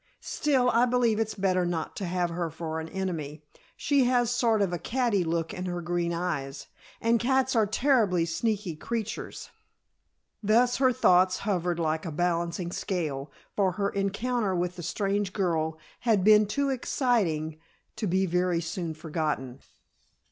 [0.23, 3.43] "Still, I believe it's better not to have her for an enemy.
[3.77, 6.65] She has sort of a catty look in her green eyes,
[6.99, 9.51] and cats are terribly sneaky creatures."
[10.41, 15.77] Thus her thoughts hovered, like a balancing scale, for her encounter with the strange girl
[15.99, 17.59] had been too exciting
[17.97, 19.59] to be very soon forgotten.